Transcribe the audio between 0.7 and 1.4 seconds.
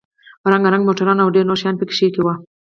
رنگ موټران او